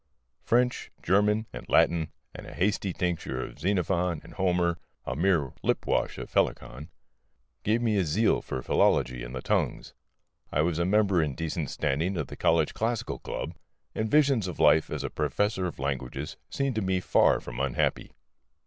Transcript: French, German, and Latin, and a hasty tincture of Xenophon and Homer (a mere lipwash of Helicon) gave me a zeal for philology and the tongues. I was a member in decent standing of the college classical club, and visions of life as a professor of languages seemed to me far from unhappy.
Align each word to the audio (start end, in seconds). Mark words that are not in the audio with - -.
French, 0.41 0.89
German, 1.03 1.45
and 1.53 1.69
Latin, 1.69 2.11
and 2.33 2.47
a 2.47 2.55
hasty 2.55 2.91
tincture 2.91 3.39
of 3.45 3.59
Xenophon 3.59 4.19
and 4.23 4.33
Homer 4.33 4.79
(a 5.05 5.15
mere 5.15 5.53
lipwash 5.61 6.17
of 6.17 6.33
Helicon) 6.33 6.89
gave 7.61 7.83
me 7.83 7.97
a 7.97 8.03
zeal 8.03 8.41
for 8.41 8.63
philology 8.63 9.21
and 9.23 9.35
the 9.35 9.43
tongues. 9.43 9.93
I 10.51 10.61
was 10.63 10.79
a 10.79 10.85
member 10.85 11.21
in 11.21 11.35
decent 11.35 11.69
standing 11.69 12.17
of 12.17 12.29
the 12.29 12.35
college 12.35 12.73
classical 12.73 13.19
club, 13.19 13.55
and 13.93 14.09
visions 14.09 14.47
of 14.47 14.57
life 14.57 14.89
as 14.89 15.03
a 15.03 15.11
professor 15.11 15.67
of 15.67 15.77
languages 15.77 16.35
seemed 16.49 16.73
to 16.77 16.81
me 16.81 16.99
far 16.99 17.39
from 17.39 17.59
unhappy. 17.59 18.11